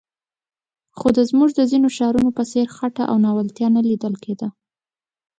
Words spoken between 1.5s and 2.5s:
د ځینو ښارونو په